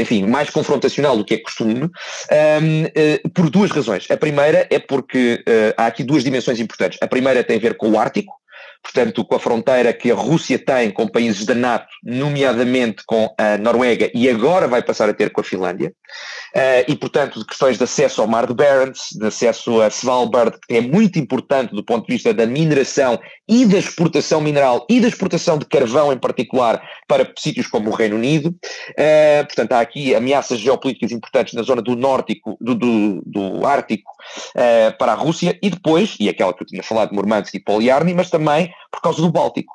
enfim, 0.00 0.26
mais 0.26 0.50
confrontacional 0.50 1.16
do 1.16 1.24
que 1.24 1.34
é 1.34 1.38
costume, 1.38 1.84
um, 1.84 3.30
por 3.30 3.50
duas 3.50 3.70
razões. 3.70 4.10
A 4.10 4.16
primeira 4.16 4.66
é 4.70 4.78
porque 4.78 5.42
há 5.76 5.86
aqui 5.86 6.02
duas 6.02 6.24
dimensões 6.24 6.60
importantes. 6.60 6.98
A 7.02 7.06
primeira 7.06 7.44
tem 7.44 7.56
a 7.56 7.60
ver 7.60 7.76
com 7.76 7.90
o 7.90 7.98
Ártico, 7.98 8.32
portanto, 8.84 9.24
com 9.24 9.34
a 9.34 9.40
fronteira 9.40 9.92
que 9.94 10.12
a 10.12 10.14
Rússia 10.14 10.58
tem 10.58 10.90
com 10.90 11.08
países 11.08 11.46
da 11.46 11.54
NATO, 11.54 11.88
nomeadamente 12.04 13.02
com 13.06 13.34
a 13.38 13.56
Noruega, 13.56 14.10
e 14.14 14.28
agora 14.28 14.68
vai 14.68 14.82
passar 14.82 15.08
a 15.08 15.14
ter 15.14 15.30
com 15.30 15.40
a 15.40 15.44
Finlândia, 15.44 15.88
uh, 16.54 16.84
e, 16.86 16.94
portanto, 16.94 17.38
de 17.38 17.46
questões 17.46 17.78
de 17.78 17.84
acesso 17.84 18.20
ao 18.20 18.28
Mar 18.28 18.46
de 18.46 18.54
Barents, 18.54 19.08
de 19.12 19.26
acesso 19.26 19.80
a 19.80 19.88
Svalbard, 19.88 20.58
que 20.68 20.76
é 20.76 20.80
muito 20.82 21.18
importante 21.18 21.74
do 21.74 21.82
ponto 21.82 22.06
de 22.06 22.12
vista 22.12 22.34
da 22.34 22.46
mineração 22.46 23.18
e 23.48 23.64
da 23.64 23.78
exportação 23.78 24.40
mineral 24.40 24.86
e 24.88 25.00
da 25.00 25.08
exportação 25.08 25.56
de 25.56 25.64
carvão 25.64 26.12
em 26.12 26.18
particular 26.18 26.82
para 27.08 27.30
sítios 27.38 27.66
como 27.66 27.90
o 27.90 27.94
Reino 27.94 28.16
Unido. 28.16 28.54
Uh, 28.90 29.46
portanto, 29.46 29.72
há 29.72 29.80
aqui 29.80 30.14
ameaças 30.14 30.60
geopolíticas 30.60 31.10
importantes 31.10 31.54
na 31.54 31.62
zona 31.62 31.80
do 31.80 31.96
Nórtico, 31.96 32.56
do, 32.60 32.74
do, 32.74 33.22
do 33.24 33.66
Ártico 33.66 34.13
uh, 34.56 34.96
para 34.98 35.12
a 35.12 35.16
Rússia, 35.16 35.58
e 35.62 35.70
depois, 35.70 36.16
e 36.18 36.28
aquela 36.28 36.52
que 36.52 36.62
eu 36.62 36.66
tinha 36.66 36.82
falado 36.82 37.10
de 37.10 37.16
Murmansk 37.16 37.54
e 37.54 37.60
Poliarny, 37.62 38.14
mas 38.14 38.30
também 38.30 38.72
por 38.90 39.00
causa 39.00 39.20
do 39.20 39.30
Báltico. 39.30 39.74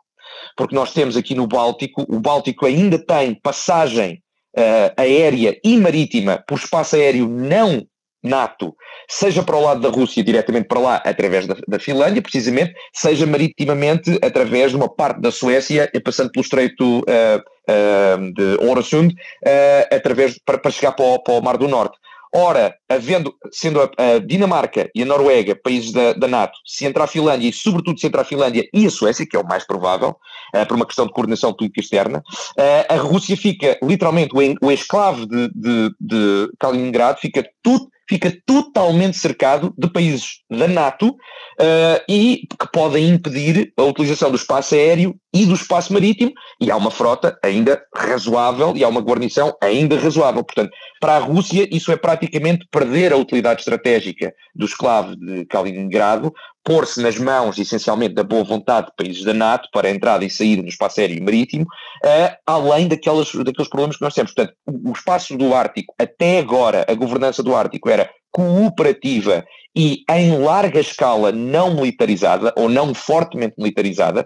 Porque 0.55 0.75
nós 0.75 0.93
temos 0.93 1.17
aqui 1.17 1.35
no 1.35 1.47
Báltico, 1.47 2.05
o 2.07 2.19
Báltico 2.19 2.65
ainda 2.65 2.97
tem 2.97 3.35
passagem 3.35 4.21
uh, 4.57 4.93
aérea 4.97 5.59
e 5.63 5.77
marítima 5.77 6.43
por 6.47 6.57
espaço 6.57 6.95
aéreo 6.95 7.27
não 7.27 7.85
NATO, 8.21 8.75
seja 9.07 9.41
para 9.41 9.55
o 9.55 9.61
lado 9.61 9.81
da 9.81 9.89
Rússia, 9.89 10.23
diretamente 10.23 10.67
para 10.67 10.79
lá, 10.79 10.95
através 11.05 11.47
da, 11.47 11.55
da, 11.67 11.79
Finlândia, 11.79 12.21
precisamente, 12.21 12.73
seja 12.93 13.25
maritimamente 13.25 14.19
através 14.21 14.71
de 14.71 14.77
uma 14.77 14.93
parte 14.93 15.21
da 15.21 15.31
Suécia, 15.31 15.89
passando 16.03 16.31
pelo 16.31 16.43
Estreito 16.43 16.99
uh, 16.99 17.01
uh, 17.01 18.33
de 18.33 18.69
Oresund, 18.69 19.13
uh, 19.13 19.95
através, 19.95 20.37
para, 20.45 20.57
para 20.57 20.71
chegar 20.71 20.91
para 20.91 21.05
o, 21.05 21.19
para 21.23 21.33
o 21.33 21.41
Mar 21.41 21.57
do 21.57 21.67
Norte. 21.67 21.97
Ora, 22.33 22.75
havendo, 22.89 23.35
sendo 23.51 23.81
a, 23.81 23.89
a, 23.97 24.19
Dinamarca 24.19 24.89
e 24.95 25.03
a 25.03 25.05
Noruega 25.05 25.55
países 25.55 25.91
da, 25.91 26.13
da, 26.13 26.27
NATO, 26.27 26.57
se 26.65 26.85
entrar 26.85 27.03
a 27.03 27.07
Finlândia 27.07 27.47
e, 27.47 27.53
sobretudo, 27.53 27.99
se 27.99 28.07
entrar 28.07 28.21
a 28.21 28.25
Finlândia 28.25 28.67
e 28.73 28.85
a 28.85 28.89
Suécia, 28.89 29.25
que 29.29 29.37
é 29.37 29.39
o 29.39 29.47
mais 29.47 29.65
provável, 29.65 30.15
uh, 30.55 30.65
por 30.67 30.75
uma 30.75 30.85
questão 30.85 31.05
de 31.05 31.13
coordenação 31.13 31.53
política 31.53 31.81
externa, 31.81 32.19
uh, 32.19 32.93
a 32.93 32.95
Rússia 32.95 33.37
fica, 33.37 33.77
literalmente, 33.83 34.33
o, 34.33 34.67
o 34.67 34.71
esclavo 34.71 35.25
de, 35.25 35.49
de, 35.53 35.91
de 35.99 36.51
Kaliningrado 36.59 37.19
fica 37.19 37.47
tudo 37.61 37.89
fica 38.09 38.35
totalmente 38.43 39.17
cercado 39.17 39.71
de 39.77 39.87
países 39.87 40.39
da 40.49 40.67
NATO 40.67 41.09
uh, 41.09 42.03
e 42.09 42.47
que 42.59 42.67
podem 42.73 43.07
impedir 43.07 43.71
a 43.77 43.83
utilização 43.83 44.31
do 44.31 44.35
espaço 44.35 44.73
aéreo 44.73 45.15
e 45.31 45.45
do 45.45 45.53
espaço 45.53 45.93
marítimo, 45.93 46.31
e 46.59 46.71
há 46.71 46.75
uma 46.75 46.89
frota 46.89 47.37
ainda 47.43 47.79
razoável 47.95 48.73
e 48.75 48.83
há 48.83 48.87
uma 48.87 48.99
guarnição 48.99 49.55
ainda 49.61 49.95
razoável. 49.99 50.43
Portanto, 50.43 50.71
para 50.99 51.17
a 51.17 51.19
Rússia, 51.19 51.67
isso 51.71 51.91
é 51.91 51.95
praticamente 51.95 52.65
perder 52.79 53.11
a 53.11 53.17
utilidade 53.17 53.59
estratégica 53.59 54.33
do 54.55 54.65
esclavo 54.65 55.13
de 55.15 55.45
Kaliningrado, 55.45 56.33
pôr-se 56.63 57.01
nas 57.01 57.17
mãos, 57.17 57.57
essencialmente, 57.57 58.13
da 58.13 58.23
boa 58.23 58.43
vontade 58.43 58.87
de 58.87 58.93
países 58.95 59.23
da 59.25 59.33
NATO 59.33 59.67
para 59.73 59.89
a 59.89 59.91
entrada 59.91 60.23
e 60.23 60.29
saída 60.29 60.61
no 60.61 60.69
espaço 60.69 61.01
aéreo 61.01 61.17
e 61.17 61.21
marítimo, 61.21 61.63
uh, 61.65 62.37
além 62.47 62.87
daquelas, 62.87 63.33
daqueles 63.33 63.69
problemas 63.69 63.97
que 63.97 64.03
nós 64.03 64.13
temos. 64.13 64.33
Portanto, 64.33 64.55
o, 64.65 64.89
o 64.89 64.93
espaço 64.93 65.37
do 65.37 65.53
Ártico, 65.53 65.93
até 65.99 66.39
agora, 66.39 66.85
a 66.87 66.93
governança 66.93 67.43
do 67.43 67.53
Ártico 67.53 67.89
era 67.89 68.09
cooperativa 68.31 69.43
e 69.75 70.03
em 70.09 70.37
larga 70.37 70.79
escala 70.79 71.31
não 71.33 71.75
militarizada 71.75 72.53
ou 72.55 72.69
não 72.69 72.93
fortemente 72.93 73.55
militarizada. 73.57 74.25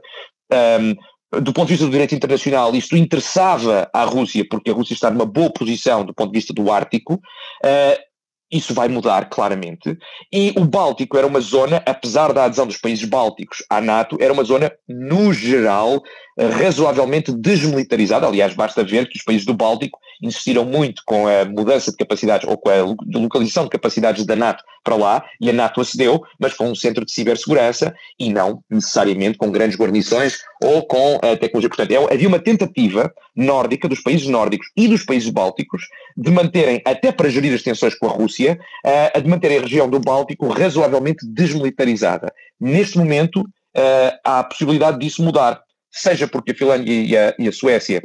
Um, 0.52 1.42
do 1.42 1.52
ponto 1.52 1.68
de 1.68 1.74
vista 1.74 1.86
do 1.86 1.92
direito 1.92 2.14
internacional, 2.14 2.76
isto 2.76 2.96
interessava 2.96 3.90
à 3.92 4.04
Rússia, 4.04 4.46
porque 4.48 4.70
a 4.70 4.74
Rússia 4.74 4.94
está 4.94 5.10
numa 5.10 5.26
boa 5.26 5.52
posição 5.52 6.06
do 6.06 6.14
ponto 6.14 6.32
de 6.32 6.38
vista 6.38 6.54
do 6.54 6.72
Ártico, 6.72 7.16
uh, 7.16 8.13
isso 8.54 8.74
vai 8.74 8.88
mudar 8.88 9.30
claramente. 9.30 9.98
E 10.32 10.54
o 10.56 10.64
Báltico 10.64 11.18
era 11.18 11.26
uma 11.26 11.42
zona, 11.42 11.82
apesar 11.86 12.32
da 12.32 12.46
adesão 12.46 12.68
dos 12.68 12.78
países 12.78 13.04
bálticos 13.04 13.64
à 13.70 13.82
NATO, 13.82 14.18
era 14.22 14.32
uma 14.32 14.44
zona, 14.44 14.72
no 14.88 15.34
geral, 15.34 16.02
razoavelmente 16.38 17.32
desmilitarizada. 17.32 18.28
Aliás, 18.28 18.54
basta 18.54 18.84
ver 18.84 19.08
que 19.08 19.18
os 19.18 19.24
países 19.24 19.46
do 19.46 19.54
Báltico 19.54 20.00
insistiram 20.22 20.64
muito 20.66 21.02
com 21.06 21.28
a 21.28 21.46
mudança 21.46 21.92
de 21.92 21.98
capacidades 21.98 22.48
ou 22.48 22.58
com 22.58 22.70
a 22.70 23.20
localização 23.20 23.66
de 23.66 23.70
capacidades 23.70 24.26
da 24.26 24.36
NATO 24.36 24.64
para 24.84 24.96
lá, 24.96 25.26
e 25.40 25.50
a 25.50 25.54
NATO 25.54 25.80
acedeu, 25.80 26.22
mas 26.38 26.54
com 26.54 26.70
um 26.70 26.76
centro 26.76 27.06
de 27.06 27.12
cibersegurança 27.12 27.94
e 28.20 28.32
não 28.32 28.62
necessariamente 28.70 29.38
com 29.38 29.50
grandes 29.50 29.78
guarnições 29.78 30.40
ou 30.62 30.86
com 30.86 31.16
a 31.16 31.38
tecnologia. 31.38 31.70
Portanto, 31.70 31.92
é, 31.92 32.14
havia 32.14 32.28
uma 32.28 32.40
tentativa 32.40 33.14
nórdica 33.36 33.88
dos 33.88 34.02
países 34.02 34.28
nórdicos 34.28 34.68
e 34.76 34.88
dos 34.88 35.06
países 35.06 35.30
bálticos 35.30 35.84
de 36.18 36.32
manterem, 36.32 36.82
até 36.86 37.12
para 37.12 37.30
gerir 37.30 37.54
as 37.54 37.64
tensões 37.64 37.96
com 37.96 38.08
a 38.08 38.12
Rússia, 38.12 38.43
uh, 38.52 39.22
de 39.22 39.30
manterem 39.30 39.58
a 39.58 39.62
região 39.62 39.90
do 39.90 40.00
Báltico 40.00 40.48
razoavelmente 40.48 41.26
desmilitarizada. 41.26 42.34
Neste 42.60 42.98
momento, 42.98 43.42
uh, 43.42 44.18
há 44.24 44.40
a 44.40 44.44
possibilidade 44.44 45.00
disso 45.00 45.24
mudar, 45.24 45.62
seja 45.92 46.28
porque 46.28 46.52
a 46.52 46.56
Finlândia 46.56 46.94
e 46.94 47.18
a, 47.18 47.36
e 47.40 47.48
a 47.48 47.52
Suécia 47.52 48.02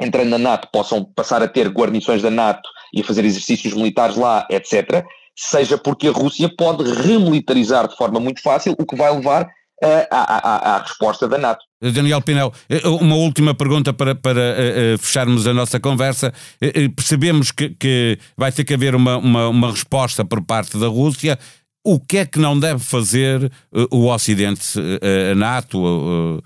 entrando 0.00 0.30
na 0.30 0.38
NATO, 0.38 0.68
possam 0.72 1.04
passar 1.04 1.42
a 1.42 1.48
ter 1.48 1.68
guarnições 1.68 2.22
da 2.22 2.30
NATO 2.30 2.68
e 2.92 3.00
a 3.00 3.04
fazer 3.04 3.24
exercícios 3.24 3.74
militares 3.74 4.16
lá, 4.16 4.46
etc., 4.50 5.04
seja 5.38 5.76
porque 5.76 6.08
a 6.08 6.12
Rússia 6.12 6.50
pode 6.56 6.90
remilitarizar 6.90 7.86
de 7.88 7.96
forma 7.96 8.18
muito 8.18 8.40
fácil, 8.40 8.74
o 8.78 8.86
que 8.86 8.96
vai 8.96 9.14
levar 9.14 9.44
uh, 9.44 10.06
à, 10.10 10.36
à, 10.36 10.76
à, 10.76 10.78
resposta 10.78 11.28
da 11.28 11.36
NATO. 11.36 11.62
Daniel 11.80 12.22
Pinel, 12.22 12.52
eh, 12.68 12.86
uma 12.88 13.16
última 13.16 13.54
pergunta 13.54 13.92
para, 13.92 14.14
para 14.14 14.40
uh, 14.40 14.98
fecharmos 14.98 15.46
a 15.46 15.52
nossa 15.52 15.78
conversa. 15.78 16.32
Uh, 16.62 16.90
percebemos 16.90 17.52
que, 17.52 17.70
que, 17.70 18.18
vai 18.36 18.50
ter 18.50 18.64
que 18.64 18.74
haver 18.74 18.94
uma, 18.94 19.18
uma, 19.18 19.48
uma, 19.48 19.70
resposta 19.70 20.24
por 20.24 20.42
parte 20.42 20.78
da 20.78 20.88
Rússia. 20.88 21.38
O 21.84 22.00
que 22.00 22.18
é 22.18 22.26
que 22.26 22.38
não 22.38 22.58
deve 22.58 22.80
fazer 22.80 23.52
o 23.92 24.08
Ocidente, 24.12 24.76
a 25.30 25.36
NATO, 25.36 26.42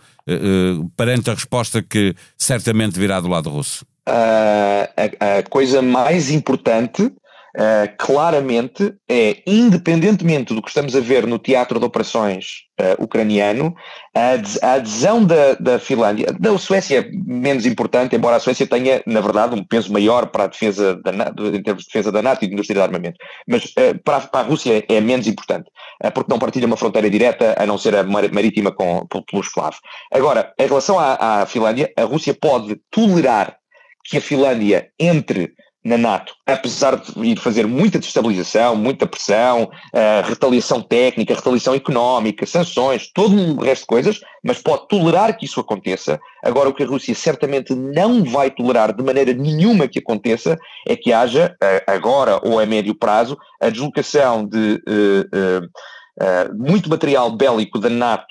perante 0.94 1.30
a 1.30 1.34
resposta 1.34 1.82
que 1.82 2.14
certamente 2.36 2.98
virá 2.98 3.20
do 3.20 3.28
lado 3.28 3.48
russo? 3.48 3.86
a, 4.06 5.38
a 5.38 5.42
coisa 5.44 5.80
mais 5.80 6.30
importante 6.30 7.10
Uh, 7.56 7.90
claramente 7.98 8.94
é, 9.08 9.42
independentemente 9.44 10.54
do 10.54 10.62
que 10.62 10.68
estamos 10.68 10.94
a 10.94 11.00
ver 11.00 11.26
no 11.26 11.36
teatro 11.36 11.80
de 11.80 11.84
operações 11.84 12.64
uh, 12.80 13.02
ucraniano, 13.02 13.74
a, 14.14 14.74
adesão 14.74 15.24
da, 15.24 15.54
da 15.54 15.78
Finlândia, 15.80 16.32
da 16.38 16.56
Suécia 16.58 17.00
é 17.00 17.10
menos 17.12 17.66
importante, 17.66 18.14
embora 18.14 18.36
a 18.36 18.40
Suécia 18.40 18.68
tenha, 18.68 19.02
na 19.04 19.20
verdade, 19.20 19.56
um 19.56 19.64
peso 19.64 19.92
maior 19.92 20.26
para 20.26 20.44
a 20.44 20.46
defesa 20.46 20.94
da, 21.02 21.10
em 21.12 21.62
termos 21.62 21.82
de 21.82 21.88
defesa 21.88 22.12
da 22.12 22.22
NATO 22.22 22.44
e 22.44 22.48
de 22.48 22.54
indústria 22.54 22.76
de 22.76 22.82
armamento, 22.82 23.18
mas 23.48 23.64
uh, 23.64 23.98
para, 24.04 24.18
a, 24.18 24.20
para, 24.20 24.40
a, 24.40 24.48
Rússia 24.48 24.84
é 24.88 25.00
menos 25.00 25.26
importante, 25.26 25.68
porque 26.14 26.30
não 26.30 26.38
partilha 26.38 26.66
uma 26.66 26.76
fronteira 26.76 27.10
direta, 27.10 27.56
a 27.58 27.66
não 27.66 27.76
ser 27.76 27.96
a 27.96 28.04
mar, 28.04 28.30
marítima 28.32 28.70
com, 28.70 29.06
pelo 29.06 29.42
esclavo. 29.42 29.76
Agora, 30.12 30.52
em 30.58 30.66
relação 30.66 30.98
à, 30.98 31.42
à 31.42 31.46
Finlândia, 31.46 31.92
a 31.96 32.04
Rússia 32.04 32.32
pode 32.32 32.80
tolerar 32.90 33.56
que 34.04 34.16
a 34.16 34.20
Finlândia 34.20 34.90
entre 34.98 35.52
na 35.82 35.96
NATO, 35.96 36.34
apesar 36.46 36.96
de 36.96 37.26
ir 37.26 37.38
fazer 37.38 37.66
muita 37.66 37.98
destabilização, 37.98 38.76
muita 38.76 39.06
pressão, 39.06 39.64
uh, 39.64 40.28
retaliação 40.28 40.82
técnica, 40.82 41.34
retaliação 41.34 41.74
económica, 41.74 42.44
sanções, 42.44 43.10
todo 43.12 43.34
um 43.34 43.56
resto 43.56 43.82
de 43.82 43.86
coisas, 43.86 44.20
mas 44.44 44.60
pode 44.60 44.88
tolerar 44.88 45.36
que 45.36 45.46
isso 45.46 45.58
aconteça. 45.58 46.20
Agora, 46.44 46.68
o 46.68 46.74
que 46.74 46.82
a 46.82 46.86
Rússia 46.86 47.14
certamente 47.14 47.74
não 47.74 48.22
vai 48.22 48.50
tolerar 48.50 48.94
de 48.94 49.02
maneira 49.02 49.32
nenhuma 49.32 49.88
que 49.88 49.98
aconteça 49.98 50.58
é 50.86 50.94
que 50.94 51.14
haja, 51.14 51.56
uh, 51.62 51.90
agora 51.90 52.38
ou 52.46 52.60
a 52.60 52.66
médio 52.66 52.94
prazo, 52.94 53.38
a 53.60 53.70
deslocação 53.70 54.46
de 54.46 54.82
uh, 54.86 56.54
muito 56.54 56.90
material 56.90 57.30
bélico 57.34 57.78
da 57.78 57.88
NATO 57.88 58.26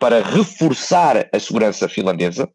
para 0.00 0.20
reforçar 0.20 1.28
a 1.32 1.38
segurança 1.38 1.88
finlandesa, 1.88 2.48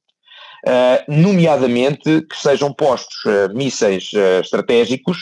nomeadamente 1.08 2.22
que 2.22 2.38
sejam 2.38 2.74
postos 2.74 3.24
uh, 3.25 3.56
mísseis 3.56 4.12
uh, 4.13 4.42
estratégicos 4.42 5.18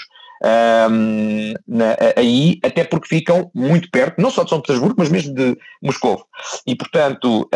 um, 0.92 1.54
na, 1.68 1.98
aí, 2.16 2.60
até 2.64 2.84
porque 2.84 3.08
ficam 3.08 3.50
muito 3.56 3.90
perto, 3.90 4.22
não 4.22 4.30
só 4.30 4.44
de 4.44 4.52
São 4.52 4.62
Petersburgo, 4.62 4.96
mas 4.98 5.10
mesmo 5.10 5.34
de 5.34 5.58
Moscou. 5.82 6.24
E, 6.66 6.76
portanto, 6.76 7.50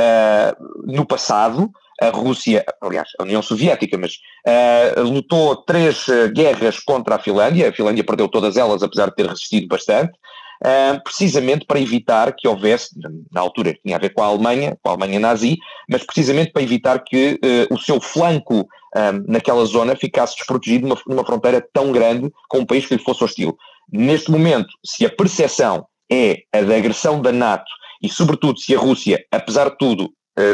no 0.84 1.06
passado, 1.06 1.70
a 2.02 2.10
Rússia, 2.10 2.66
aliás, 2.82 3.10
a 3.20 3.24
União 3.24 3.44
Soviética, 3.44 4.00
mas 4.00 4.14
uh, 4.48 5.02
lutou 5.04 5.58
três 5.58 6.08
guerras 6.34 6.80
contra 6.80 7.18
a 7.18 7.20
Finlândia. 7.20 7.70
A 7.70 7.74
Finlândia 7.74 8.04
perdeu 8.04 8.28
todas 8.28 8.58
elas, 8.58 8.82
apesar 8.82 9.10
de 9.10 9.16
ter 9.16 9.28
resistido 9.28 9.68
bastante 9.68 10.14
uh, 10.62 11.04
precisamente 11.04 11.66
para 11.66 11.80
evitar 11.80 12.34
que 12.36 12.48
houvesse, 12.48 12.90
na 13.32 13.42
altura 13.42 13.78
tinha 13.84 13.96
a 13.96 14.00
ver 14.00 14.14
com 14.14 14.22
a 14.22 14.28
Alemanha, 14.28 14.78
com 14.82 14.90
a 14.90 14.94
Alemanha 14.94 15.20
nazi, 15.20 15.58
mas 15.90 16.04
precisamente 16.04 16.52
para 16.52 16.64
evitar 16.64 17.04
que 17.04 17.40
uh, 17.44 17.74
o 17.74 17.80
seu 17.80 18.00
flanco 18.00 18.68
um, 18.96 19.32
naquela 19.32 19.64
zona 19.66 19.96
ficasse 19.96 20.36
desprotegido 20.36 20.88
numa, 20.88 21.02
numa 21.08 21.26
fronteira 21.26 21.66
tão 21.74 21.92
grande 21.92 22.32
com 22.50 22.60
um 22.60 22.66
país 22.66 22.86
que 22.86 22.96
lhe 22.96 23.04
fosse 23.04 23.24
hostil. 23.24 23.58
Neste 23.92 24.30
momento, 24.32 24.70
se 24.86 25.06
a 25.06 25.10
percepção 25.10 25.86
é 26.12 26.40
a 26.54 26.62
da 26.62 26.76
agressão 26.76 27.22
da 27.22 27.32
NATO 27.32 27.70
e, 28.02 28.10
sobretudo, 28.10 28.60
se 28.60 28.76
a 28.76 28.80
Rússia, 28.80 29.24
apesar 29.32 29.70
de 29.70 29.78
tudo, 29.78 30.12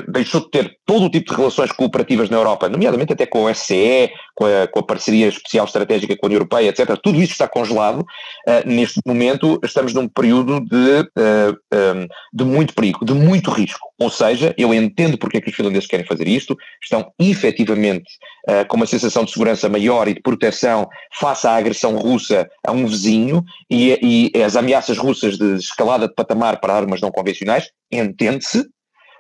deixou 0.07 0.41
de 0.41 0.49
ter 0.49 0.77
todo 0.85 1.05
o 1.05 1.09
tipo 1.09 1.31
de 1.31 1.37
relações 1.37 1.71
cooperativas 1.71 2.29
na 2.29 2.37
Europa, 2.37 2.67
nomeadamente 2.67 3.13
até 3.13 3.25
com 3.25 3.43
o 3.43 3.53
SCE, 3.53 4.09
com 4.37 4.45
a, 4.45 4.67
com 4.67 4.79
a 4.79 4.83
parceria 4.83 5.27
especial 5.27 5.65
estratégica 5.65 6.15
com 6.15 6.25
a 6.25 6.27
União 6.27 6.37
Europeia, 6.37 6.69
etc. 6.69 6.95
Tudo 7.01 7.19
isso 7.19 7.31
está 7.31 7.47
congelado. 7.47 8.01
Uh, 8.01 8.67
neste 8.67 8.99
momento 9.05 9.59
estamos 9.63 9.93
num 9.95 10.07
período 10.07 10.59
de, 10.61 10.99
uh, 10.99 11.57
um, 11.73 12.07
de 12.31 12.43
muito 12.43 12.73
perigo, 12.75 13.03
de 13.03 13.13
muito 13.13 13.49
risco. 13.49 13.87
Ou 13.99 14.11
seja, 14.11 14.53
eu 14.55 14.71
entendo 14.73 15.17
porque 15.17 15.37
é 15.37 15.41
que 15.41 15.49
os 15.49 15.55
finlandeses 15.55 15.87
querem 15.87 16.05
fazer 16.05 16.27
isto, 16.27 16.55
estão 16.83 17.11
efetivamente 17.19 18.07
uh, 18.47 18.67
com 18.67 18.77
uma 18.77 18.85
sensação 18.85 19.25
de 19.25 19.31
segurança 19.31 19.67
maior 19.67 20.07
e 20.07 20.13
de 20.13 20.21
proteção 20.21 20.87
face 21.19 21.47
à 21.47 21.55
agressão 21.55 21.97
russa 21.97 22.47
a 22.65 22.71
um 22.71 22.85
vizinho 22.85 23.43
e, 23.71 24.31
e 24.33 24.43
as 24.43 24.55
ameaças 24.55 24.99
russas 24.99 25.35
de 25.35 25.55
escalada 25.55 26.07
de 26.07 26.13
patamar 26.13 26.59
para 26.59 26.75
armas 26.75 27.01
não 27.01 27.09
convencionais, 27.09 27.71
entende-se, 27.91 28.63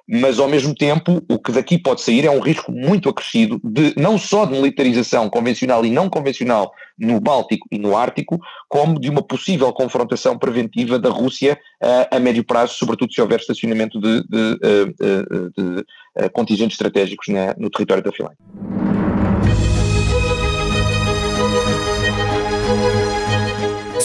mas 0.07 0.39
ao 0.39 0.47
mesmo 0.47 0.73
tempo 0.73 1.21
o 1.29 1.37
que 1.37 1.51
daqui 1.51 1.77
pode 1.77 2.01
sair 2.01 2.25
é 2.25 2.31
um 2.31 2.39
risco 2.39 2.71
muito 2.71 3.09
acrescido 3.09 3.59
de 3.63 3.93
não 3.97 4.17
só 4.17 4.45
de 4.45 4.53
militarização 4.53 5.29
convencional 5.29 5.85
e 5.85 5.89
não 5.89 6.09
convencional 6.09 6.71
no 6.97 7.19
Báltico 7.19 7.67
e 7.71 7.77
no 7.77 7.95
Ártico, 7.95 8.39
como 8.69 8.99
de 8.99 9.09
uma 9.09 9.21
possível 9.21 9.71
confrontação 9.73 10.37
preventiva 10.37 10.97
da 10.97 11.09
Rússia 11.09 11.59
uh, 11.83 12.15
a 12.15 12.19
médio 12.19 12.43
prazo, 12.43 12.73
sobretudo 12.73 13.13
se 13.13 13.21
houver 13.21 13.39
estacionamento 13.39 13.99
de, 13.99 14.23
de, 14.23 14.37
uh, 14.37 15.51
de, 15.55 15.75
de 15.75 16.29
contingentes 16.33 16.75
estratégicos 16.75 17.27
no 17.57 17.69
território 17.69 18.03
da 18.03 18.11
Finlândia. 18.11 18.86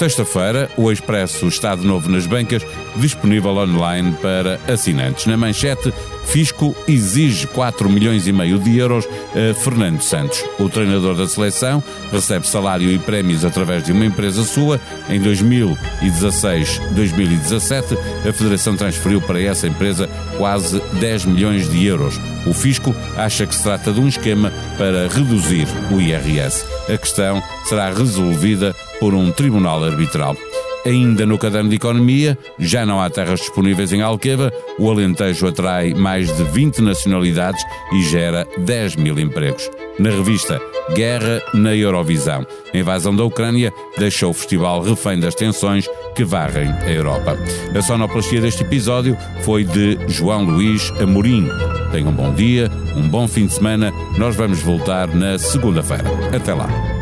Sexta-feira, 0.02 0.68
o 0.76 0.90
Expresso 0.90 1.46
está 1.46 1.76
de 1.76 1.86
novo 1.86 2.10
nas 2.10 2.26
bancas, 2.26 2.66
disponível 2.96 3.52
online 3.52 4.16
para 4.20 4.58
assinantes. 4.66 5.26
Na 5.26 5.36
manchete, 5.36 5.94
Fisco 6.24 6.74
exige 6.88 7.46
4 7.46 7.88
milhões 7.90 8.26
e 8.26 8.32
meio 8.32 8.58
de 8.58 8.78
euros 8.78 9.06
a 9.34 9.52
Fernando 9.54 10.00
Santos. 10.00 10.42
O 10.58 10.68
treinador 10.68 11.14
da 11.14 11.26
seleção 11.26 11.82
recebe 12.10 12.46
salário 12.46 12.90
e 12.90 12.98
prémios 12.98 13.44
através 13.44 13.84
de 13.84 13.92
uma 13.92 14.06
empresa 14.06 14.44
sua. 14.44 14.80
Em 15.08 15.20
2016-2017, 15.20 17.96
a 18.28 18.32
Federação 18.32 18.76
transferiu 18.76 19.20
para 19.20 19.40
essa 19.40 19.66
empresa 19.66 20.08
quase 20.36 20.80
10 21.00 21.24
milhões 21.26 21.68
de 21.70 21.86
euros. 21.86 22.18
O 22.46 22.54
Fisco 22.54 22.94
acha 23.16 23.46
que 23.46 23.54
se 23.54 23.62
trata 23.62 23.92
de 23.92 24.00
um 24.00 24.08
esquema 24.08 24.52
para 24.76 25.08
reduzir 25.08 25.68
o 25.90 26.00
IRS. 26.00 26.64
A 26.88 26.96
questão 26.96 27.42
será 27.64 27.92
resolvida 27.92 28.74
por 28.98 29.14
um 29.14 29.30
tribunal 29.30 29.84
arbitral. 29.84 30.36
Ainda 30.84 31.24
no 31.24 31.38
caderno 31.38 31.70
de 31.70 31.76
economia, 31.76 32.36
já 32.58 32.84
não 32.84 33.00
há 33.00 33.08
terras 33.08 33.40
disponíveis 33.40 33.92
em 33.92 34.02
Alqueva, 34.02 34.52
o 34.78 34.90
Alentejo 34.90 35.46
atrai 35.46 35.94
mais 35.94 36.34
de 36.36 36.42
20 36.42 36.82
nacionalidades 36.82 37.62
e 37.92 38.02
gera 38.02 38.46
10 38.58 38.96
mil 38.96 39.18
empregos. 39.18 39.70
Na 39.98 40.10
revista 40.10 40.60
Guerra 40.94 41.40
na 41.54 41.74
Eurovisão, 41.74 42.44
a 42.74 42.76
invasão 42.76 43.14
da 43.14 43.24
Ucrânia 43.24 43.72
deixou 43.96 44.30
o 44.30 44.34
festival 44.34 44.82
refém 44.82 45.20
das 45.20 45.34
tensões 45.34 45.88
que 46.16 46.24
varrem 46.24 46.70
a 46.70 46.90
Europa. 46.90 47.38
A 47.76 47.82
sonoplastia 47.82 48.40
deste 48.40 48.62
episódio 48.62 49.16
foi 49.42 49.64
de 49.64 49.98
João 50.08 50.44
Luís 50.44 50.90
Amorim. 51.00 51.48
Tenham 51.92 52.08
um 52.08 52.14
bom 52.14 52.34
dia, 52.34 52.70
um 52.96 53.08
bom 53.08 53.28
fim 53.28 53.46
de 53.46 53.54
semana. 53.54 53.92
Nós 54.18 54.34
vamos 54.34 54.60
voltar 54.60 55.08
na 55.14 55.38
segunda-feira. 55.38 56.10
Até 56.34 56.52
lá. 56.52 57.01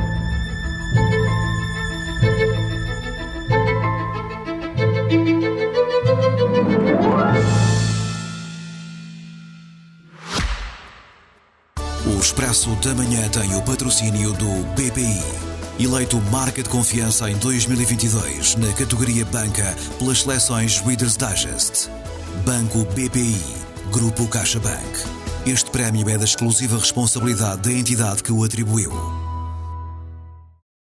Expresso 12.50 12.74
da 12.82 12.92
Manhã 12.96 13.28
tem 13.28 13.54
o 13.54 13.62
patrocínio 13.62 14.32
do 14.32 14.64
BPI. 14.74 15.22
Eleito 15.78 16.20
Marca 16.32 16.60
de 16.60 16.68
Confiança 16.68 17.30
em 17.30 17.36
2022 17.36 18.56
na 18.56 18.72
categoria 18.72 19.24
Banca 19.26 19.72
pelas 20.00 20.22
seleções 20.22 20.80
Reader's 20.80 21.16
Digest. 21.16 21.88
Banco 22.44 22.84
BPI. 22.86 23.40
Grupo 23.92 24.26
CaixaBank. 24.26 25.04
Este 25.46 25.70
prémio 25.70 26.08
é 26.08 26.18
da 26.18 26.24
exclusiva 26.24 26.76
responsabilidade 26.76 27.62
da 27.62 27.72
entidade 27.72 28.20
que 28.20 28.32
o 28.32 28.42
atribuiu. 28.42 29.19